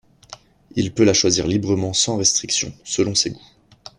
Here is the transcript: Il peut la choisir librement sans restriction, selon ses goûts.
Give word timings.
Il 0.75 0.95
peut 0.95 1.03
la 1.03 1.13
choisir 1.13 1.45
librement 1.45 1.93
sans 1.93 2.17
restriction, 2.17 2.73
selon 2.83 3.13
ses 3.13 3.29
goûts. 3.29 3.51